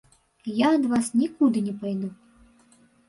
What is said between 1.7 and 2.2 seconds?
пайду.